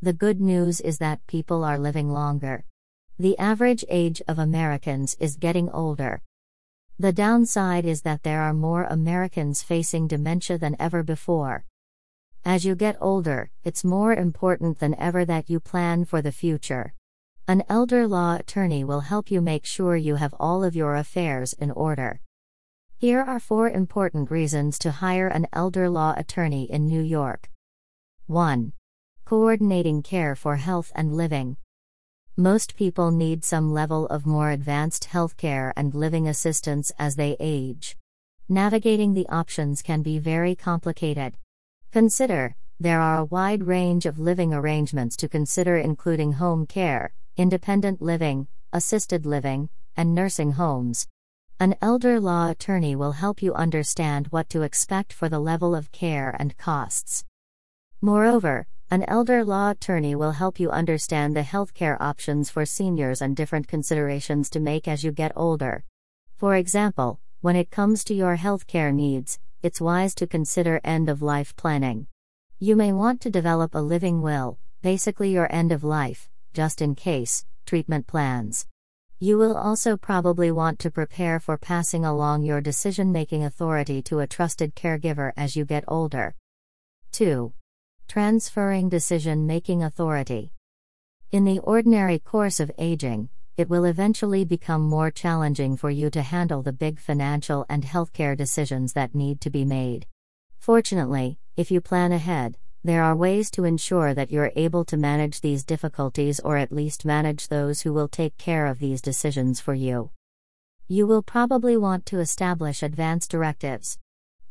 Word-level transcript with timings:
The 0.00 0.12
good 0.12 0.40
news 0.40 0.80
is 0.80 0.98
that 0.98 1.26
people 1.26 1.64
are 1.64 1.76
living 1.76 2.08
longer. 2.08 2.64
The 3.18 3.36
average 3.36 3.84
age 3.88 4.22
of 4.28 4.38
Americans 4.38 5.16
is 5.18 5.36
getting 5.36 5.68
older. 5.70 6.22
The 7.00 7.12
downside 7.12 7.84
is 7.84 8.02
that 8.02 8.22
there 8.22 8.42
are 8.42 8.54
more 8.54 8.84
Americans 8.84 9.60
facing 9.60 10.06
dementia 10.06 10.56
than 10.56 10.76
ever 10.78 11.02
before. 11.02 11.64
As 12.44 12.64
you 12.64 12.76
get 12.76 12.96
older, 13.00 13.50
it's 13.64 13.82
more 13.82 14.14
important 14.14 14.78
than 14.78 14.94
ever 15.00 15.24
that 15.24 15.50
you 15.50 15.58
plan 15.58 16.04
for 16.04 16.22
the 16.22 16.30
future. 16.30 16.94
An 17.48 17.64
elder 17.68 18.06
law 18.06 18.36
attorney 18.36 18.84
will 18.84 19.00
help 19.00 19.32
you 19.32 19.40
make 19.40 19.66
sure 19.66 19.96
you 19.96 20.14
have 20.14 20.34
all 20.38 20.62
of 20.62 20.76
your 20.76 20.94
affairs 20.94 21.54
in 21.54 21.72
order. 21.72 22.20
Here 22.98 23.20
are 23.20 23.40
four 23.40 23.68
important 23.68 24.30
reasons 24.30 24.78
to 24.78 24.92
hire 24.92 25.26
an 25.26 25.48
elder 25.52 25.90
law 25.90 26.14
attorney 26.16 26.70
in 26.70 26.86
New 26.86 27.02
York. 27.02 27.50
1. 28.26 28.72
Coordinating 29.28 30.02
care 30.02 30.34
for 30.34 30.56
health 30.56 30.90
and 30.94 31.14
living. 31.14 31.58
Most 32.34 32.76
people 32.76 33.10
need 33.10 33.44
some 33.44 33.74
level 33.74 34.06
of 34.06 34.24
more 34.24 34.52
advanced 34.52 35.08
healthcare 35.12 35.70
and 35.76 35.92
living 35.94 36.26
assistance 36.26 36.90
as 36.98 37.16
they 37.16 37.36
age. 37.38 37.98
Navigating 38.48 39.12
the 39.12 39.28
options 39.28 39.82
can 39.82 40.00
be 40.00 40.18
very 40.18 40.54
complicated. 40.56 41.36
Consider, 41.92 42.56
there 42.80 43.02
are 43.02 43.18
a 43.18 43.26
wide 43.26 43.64
range 43.64 44.06
of 44.06 44.18
living 44.18 44.54
arrangements 44.54 45.14
to 45.18 45.28
consider, 45.28 45.76
including 45.76 46.32
home 46.32 46.64
care, 46.64 47.12
independent 47.36 48.00
living, 48.00 48.48
assisted 48.72 49.26
living, 49.26 49.68
and 49.94 50.14
nursing 50.14 50.52
homes. 50.52 51.06
An 51.60 51.74
elder 51.82 52.18
law 52.18 52.48
attorney 52.48 52.96
will 52.96 53.12
help 53.12 53.42
you 53.42 53.52
understand 53.52 54.28
what 54.28 54.48
to 54.48 54.62
expect 54.62 55.12
for 55.12 55.28
the 55.28 55.38
level 55.38 55.74
of 55.74 55.92
care 55.92 56.34
and 56.38 56.56
costs. 56.56 57.26
Moreover, 58.00 58.66
an 58.90 59.04
elder 59.06 59.44
law 59.44 59.70
attorney 59.70 60.14
will 60.14 60.32
help 60.32 60.58
you 60.58 60.70
understand 60.70 61.36
the 61.36 61.42
healthcare 61.42 61.98
options 62.00 62.48
for 62.48 62.64
seniors 62.64 63.20
and 63.20 63.36
different 63.36 63.68
considerations 63.68 64.48
to 64.48 64.60
make 64.60 64.88
as 64.88 65.04
you 65.04 65.12
get 65.12 65.30
older. 65.36 65.84
For 66.36 66.56
example, 66.56 67.20
when 67.42 67.54
it 67.54 67.70
comes 67.70 68.02
to 68.04 68.14
your 68.14 68.38
healthcare 68.38 68.94
needs, 68.94 69.38
it's 69.62 69.78
wise 69.78 70.14
to 70.14 70.26
consider 70.26 70.80
end 70.84 71.10
of 71.10 71.20
life 71.20 71.54
planning. 71.54 72.06
You 72.58 72.76
may 72.76 72.94
want 72.94 73.20
to 73.22 73.30
develop 73.30 73.74
a 73.74 73.78
living 73.78 74.22
will, 74.22 74.58
basically 74.80 75.32
your 75.32 75.52
end 75.52 75.70
of 75.70 75.84
life, 75.84 76.30
just 76.54 76.80
in 76.80 76.94
case, 76.94 77.44
treatment 77.66 78.06
plans. 78.06 78.66
You 79.18 79.36
will 79.36 79.56
also 79.56 79.98
probably 79.98 80.50
want 80.50 80.78
to 80.78 80.90
prepare 80.90 81.40
for 81.40 81.58
passing 81.58 82.06
along 82.06 82.42
your 82.42 82.62
decision 82.62 83.12
making 83.12 83.44
authority 83.44 84.00
to 84.02 84.20
a 84.20 84.26
trusted 84.26 84.74
caregiver 84.74 85.32
as 85.36 85.56
you 85.56 85.66
get 85.66 85.84
older. 85.88 86.36
2. 87.12 87.52
Transferring 88.08 88.88
decision 88.88 89.46
making 89.46 89.82
authority. 89.82 90.50
In 91.30 91.44
the 91.44 91.58
ordinary 91.58 92.18
course 92.18 92.58
of 92.58 92.70
aging, 92.78 93.28
it 93.58 93.68
will 93.68 93.84
eventually 93.84 94.46
become 94.46 94.80
more 94.80 95.10
challenging 95.10 95.76
for 95.76 95.90
you 95.90 96.08
to 96.10 96.22
handle 96.22 96.62
the 96.62 96.72
big 96.72 96.98
financial 96.98 97.66
and 97.68 97.84
healthcare 97.84 98.34
decisions 98.34 98.94
that 98.94 99.14
need 99.14 99.42
to 99.42 99.50
be 99.50 99.62
made. 99.62 100.06
Fortunately, 100.58 101.38
if 101.54 101.70
you 101.70 101.82
plan 101.82 102.12
ahead, 102.12 102.56
there 102.82 103.02
are 103.02 103.14
ways 103.14 103.50
to 103.50 103.64
ensure 103.64 104.14
that 104.14 104.30
you're 104.30 104.52
able 104.56 104.86
to 104.86 104.96
manage 104.96 105.42
these 105.42 105.62
difficulties 105.62 106.40
or 106.40 106.56
at 106.56 106.72
least 106.72 107.04
manage 107.04 107.48
those 107.48 107.82
who 107.82 107.92
will 107.92 108.08
take 108.08 108.38
care 108.38 108.64
of 108.64 108.78
these 108.78 109.02
decisions 109.02 109.60
for 109.60 109.74
you. 109.74 110.12
You 110.86 111.06
will 111.06 111.22
probably 111.22 111.76
want 111.76 112.06
to 112.06 112.20
establish 112.20 112.82
advance 112.82 113.28
directives. 113.28 113.98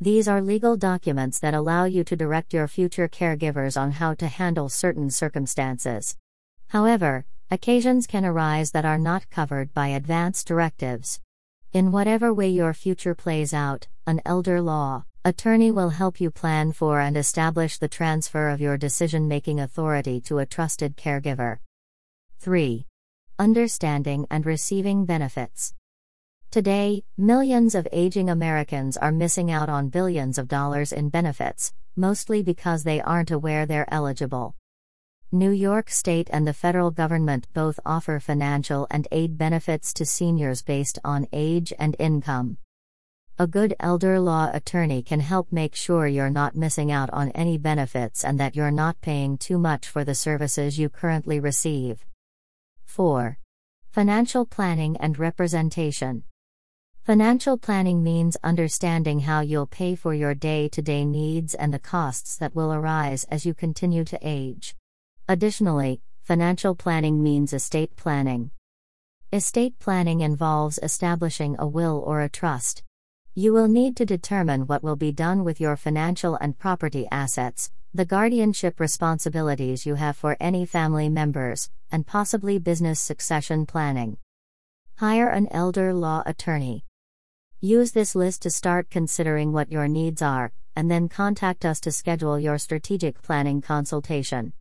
These 0.00 0.28
are 0.28 0.40
legal 0.40 0.76
documents 0.76 1.40
that 1.40 1.54
allow 1.54 1.82
you 1.84 2.04
to 2.04 2.14
direct 2.14 2.54
your 2.54 2.68
future 2.68 3.08
caregivers 3.08 3.76
on 3.80 3.90
how 3.90 4.14
to 4.14 4.28
handle 4.28 4.68
certain 4.68 5.10
circumstances. 5.10 6.16
However, 6.68 7.24
occasions 7.50 8.06
can 8.06 8.24
arise 8.24 8.70
that 8.70 8.84
are 8.84 8.98
not 8.98 9.28
covered 9.28 9.74
by 9.74 9.88
advance 9.88 10.44
directives. 10.44 11.20
In 11.72 11.90
whatever 11.90 12.32
way 12.32 12.48
your 12.48 12.74
future 12.74 13.16
plays 13.16 13.52
out, 13.52 13.88
an 14.06 14.20
elder 14.24 14.60
law 14.60 15.04
attorney 15.24 15.72
will 15.72 15.90
help 15.90 16.20
you 16.20 16.30
plan 16.30 16.72
for 16.72 17.00
and 17.00 17.16
establish 17.16 17.78
the 17.78 17.88
transfer 17.88 18.50
of 18.50 18.60
your 18.60 18.78
decision 18.78 19.26
making 19.26 19.58
authority 19.58 20.20
to 20.20 20.38
a 20.38 20.46
trusted 20.46 20.96
caregiver. 20.96 21.58
3. 22.38 22.86
Understanding 23.36 24.28
and 24.30 24.46
receiving 24.46 25.04
benefits. 25.04 25.74
Today, 26.50 27.04
millions 27.18 27.74
of 27.74 27.86
aging 27.92 28.30
Americans 28.30 28.96
are 28.96 29.12
missing 29.12 29.50
out 29.50 29.68
on 29.68 29.90
billions 29.90 30.38
of 30.38 30.48
dollars 30.48 30.92
in 30.92 31.10
benefits, 31.10 31.74
mostly 31.94 32.42
because 32.42 32.84
they 32.84 33.02
aren't 33.02 33.30
aware 33.30 33.66
they're 33.66 33.92
eligible. 33.92 34.56
New 35.30 35.50
York 35.50 35.90
State 35.90 36.30
and 36.32 36.46
the 36.46 36.54
federal 36.54 36.90
government 36.90 37.46
both 37.52 37.78
offer 37.84 38.18
financial 38.18 38.86
and 38.90 39.06
aid 39.12 39.36
benefits 39.36 39.92
to 39.92 40.06
seniors 40.06 40.62
based 40.62 40.98
on 41.04 41.28
age 41.34 41.70
and 41.78 41.94
income. 41.98 42.56
A 43.38 43.46
good 43.46 43.74
elder 43.78 44.18
law 44.18 44.50
attorney 44.50 45.02
can 45.02 45.20
help 45.20 45.52
make 45.52 45.76
sure 45.76 46.06
you're 46.06 46.30
not 46.30 46.56
missing 46.56 46.90
out 46.90 47.10
on 47.10 47.30
any 47.32 47.58
benefits 47.58 48.24
and 48.24 48.40
that 48.40 48.56
you're 48.56 48.70
not 48.70 49.02
paying 49.02 49.36
too 49.36 49.58
much 49.58 49.86
for 49.86 50.02
the 50.02 50.14
services 50.14 50.78
you 50.78 50.88
currently 50.88 51.40
receive. 51.40 52.06
4. 52.86 53.36
Financial 53.90 54.46
planning 54.46 54.96
and 54.96 55.18
representation. 55.18 56.24
Financial 57.08 57.56
planning 57.56 58.02
means 58.02 58.36
understanding 58.44 59.20
how 59.20 59.40
you'll 59.40 59.66
pay 59.66 59.94
for 59.94 60.12
your 60.12 60.34
day 60.34 60.68
to 60.68 60.82
day 60.82 61.06
needs 61.06 61.54
and 61.54 61.72
the 61.72 61.78
costs 61.78 62.36
that 62.36 62.54
will 62.54 62.70
arise 62.70 63.24
as 63.30 63.46
you 63.46 63.54
continue 63.54 64.04
to 64.04 64.18
age. 64.20 64.76
Additionally, 65.26 66.02
financial 66.20 66.74
planning 66.74 67.22
means 67.22 67.54
estate 67.54 67.96
planning. 67.96 68.50
Estate 69.32 69.78
planning 69.78 70.20
involves 70.20 70.78
establishing 70.82 71.56
a 71.58 71.66
will 71.66 72.04
or 72.06 72.20
a 72.20 72.28
trust. 72.28 72.82
You 73.34 73.54
will 73.54 73.68
need 73.68 73.96
to 73.96 74.04
determine 74.04 74.66
what 74.66 74.82
will 74.82 74.96
be 74.96 75.10
done 75.10 75.44
with 75.44 75.62
your 75.62 75.78
financial 75.78 76.34
and 76.34 76.58
property 76.58 77.08
assets, 77.10 77.70
the 77.94 78.04
guardianship 78.04 78.78
responsibilities 78.78 79.86
you 79.86 79.94
have 79.94 80.18
for 80.18 80.36
any 80.38 80.66
family 80.66 81.08
members, 81.08 81.70
and 81.90 82.06
possibly 82.06 82.58
business 82.58 83.00
succession 83.00 83.64
planning. 83.64 84.18
Hire 84.96 85.30
an 85.30 85.48
elder 85.50 85.94
law 85.94 86.22
attorney. 86.26 86.84
Use 87.60 87.90
this 87.90 88.14
list 88.14 88.42
to 88.42 88.50
start 88.50 88.88
considering 88.88 89.52
what 89.52 89.72
your 89.72 89.88
needs 89.88 90.22
are, 90.22 90.52
and 90.76 90.88
then 90.88 91.08
contact 91.08 91.64
us 91.64 91.80
to 91.80 91.90
schedule 91.90 92.38
your 92.38 92.56
strategic 92.56 93.20
planning 93.20 93.60
consultation. 93.60 94.52